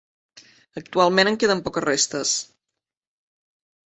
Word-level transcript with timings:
Actualment 0.79 1.29
en 1.31 1.37
queden 1.43 1.61
poques 1.67 1.85
restes. 1.85 2.31